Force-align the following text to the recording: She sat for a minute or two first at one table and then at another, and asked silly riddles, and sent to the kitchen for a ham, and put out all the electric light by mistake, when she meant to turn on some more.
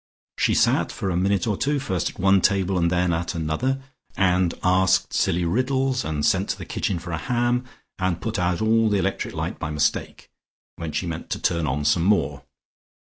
She 0.39 0.55
sat 0.55 0.91
for 0.91 1.11
a 1.11 1.15
minute 1.15 1.45
or 1.45 1.55
two 1.55 1.77
first 1.77 2.09
at 2.09 2.17
one 2.19 2.41
table 2.41 2.75
and 2.75 2.89
then 2.89 3.13
at 3.13 3.35
another, 3.35 3.83
and 4.17 4.51
asked 4.63 5.13
silly 5.13 5.45
riddles, 5.45 6.03
and 6.03 6.25
sent 6.25 6.49
to 6.49 6.57
the 6.57 6.65
kitchen 6.65 6.97
for 6.97 7.11
a 7.11 7.19
ham, 7.19 7.65
and 7.99 8.19
put 8.19 8.39
out 8.39 8.63
all 8.63 8.89
the 8.89 8.97
electric 8.97 9.35
light 9.35 9.59
by 9.59 9.69
mistake, 9.69 10.31
when 10.75 10.91
she 10.91 11.05
meant 11.05 11.29
to 11.29 11.39
turn 11.39 11.67
on 11.67 11.85
some 11.85 12.03
more. 12.05 12.41